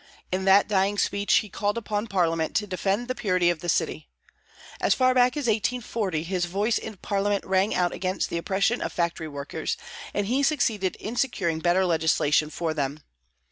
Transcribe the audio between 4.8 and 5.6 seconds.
far back as